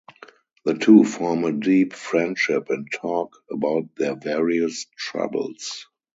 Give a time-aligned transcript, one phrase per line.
[0.65, 5.85] The two form a deep friendship and talk about their various troubles.